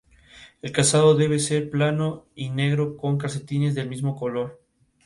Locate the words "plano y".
1.69-2.49